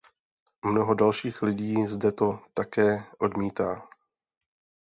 [0.65, 3.87] Mnoho dalších lidí zde to také odmítá.